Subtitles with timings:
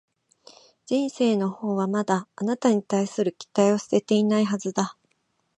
[0.87, 4.97] 人生のほうはまだ、あなたに対する期待を捨てていないはずだ